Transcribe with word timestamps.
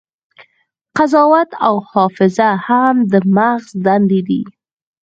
قضاوت 0.97 1.49
او 1.65 1.75
حافظه 1.91 2.49
هم 2.67 2.95
د 3.11 3.13
مغز 3.35 3.67
دندې 3.85 4.21
دي. 4.27 4.41